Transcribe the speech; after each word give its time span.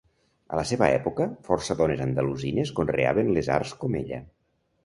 A 0.53 0.57
la 0.59 0.63
seva 0.69 0.87
època, 0.93 1.27
força 1.49 1.77
dones 1.83 2.01
andalusines 2.07 2.73
conreaven 2.81 3.33
les 3.37 3.55
arts 3.61 3.79
com 3.85 4.01
ella. 4.05 4.23